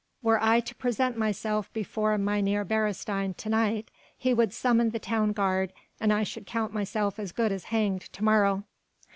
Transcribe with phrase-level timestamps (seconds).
[0.23, 5.31] "Were I to present myself before Mynheer Beresteyn to night, he would summon the town
[5.31, 8.63] guard and I should count myself as good as hanged to morrow."